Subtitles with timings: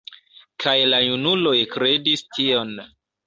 [0.63, 2.73] Kaj la junuloj kredis tion.